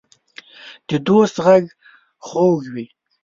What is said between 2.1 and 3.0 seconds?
خوږ وي.